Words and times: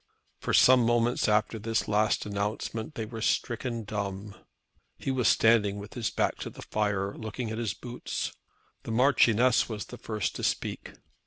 For 0.39 0.51
some 0.51 0.83
moments 0.83 1.27
after 1.29 1.59
his 1.59 1.87
last 1.87 2.25
announcement 2.25 2.95
they 2.95 3.05
were 3.05 3.21
stricken 3.21 3.83
dumb. 3.83 4.33
He 4.97 5.11
was 5.11 5.27
standing 5.27 5.77
with 5.77 5.93
his 5.93 6.09
back 6.09 6.37
to 6.39 6.49
the 6.49 6.63
fire, 6.63 7.15
looking 7.15 7.51
at 7.51 7.59
his 7.59 7.75
boots. 7.75 8.33
The 8.81 8.89
Marchioness 8.91 9.69
was 9.69 9.85
the 9.85 9.99
first 9.99 10.33
to 10.37 10.43
speak. 10.43 10.93